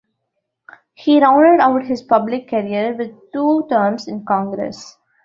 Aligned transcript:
He 0.95 1.21
rounded 1.21 1.59
out 1.59 1.85
his 1.85 2.01
public 2.01 2.49
career 2.49 2.95
with 2.97 3.11
two 3.31 3.67
terms 3.69 4.07
in 4.07 4.25
Congress. 4.25 4.97